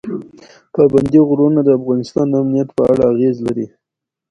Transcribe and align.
پابندي 0.73 1.19
غرونه 1.27 1.59
د 1.63 1.69
افغانستان 1.79 2.25
د 2.29 2.35
امنیت 2.43 2.69
په 2.77 2.83
اړه 2.91 3.03
اغېز 3.13 3.37
لري. 3.47 3.65